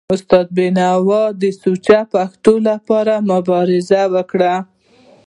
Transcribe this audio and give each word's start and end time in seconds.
استاد 0.15 0.47
بینوا 0.57 1.23
د 1.41 1.43
سوچه 1.63 1.99
پښتو 2.13 2.53
لپاره 2.69 3.13
مبارزه 3.31 4.01
وکړه. 4.13 4.53